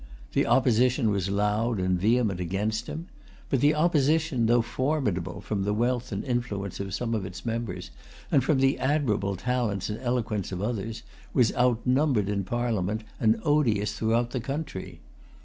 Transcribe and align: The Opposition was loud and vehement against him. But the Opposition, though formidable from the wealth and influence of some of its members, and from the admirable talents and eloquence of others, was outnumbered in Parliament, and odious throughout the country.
The 0.33 0.47
Opposition 0.47 1.11
was 1.11 1.29
loud 1.29 1.79
and 1.79 1.99
vehement 2.01 2.39
against 2.39 2.87
him. 2.87 3.05
But 3.51 3.61
the 3.61 3.75
Opposition, 3.75 4.47
though 4.47 4.63
formidable 4.63 5.41
from 5.41 5.61
the 5.63 5.75
wealth 5.75 6.11
and 6.11 6.23
influence 6.23 6.79
of 6.79 6.95
some 6.95 7.13
of 7.13 7.23
its 7.23 7.45
members, 7.45 7.91
and 8.31 8.43
from 8.43 8.57
the 8.57 8.79
admirable 8.79 9.35
talents 9.35 9.89
and 9.91 9.99
eloquence 9.99 10.51
of 10.51 10.59
others, 10.59 11.03
was 11.35 11.53
outnumbered 11.55 12.29
in 12.29 12.43
Parliament, 12.45 13.03
and 13.19 13.39
odious 13.43 13.93
throughout 13.93 14.31
the 14.31 14.39
country. 14.41 15.01